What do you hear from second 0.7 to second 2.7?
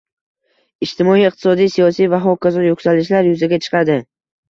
ijtimoiy, iqtisodiy, siyosiy va h.k.